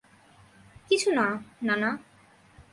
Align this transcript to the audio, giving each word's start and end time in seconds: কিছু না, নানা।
কিছু 0.89 1.09
না, 1.11 1.25
নানা। 1.63 1.89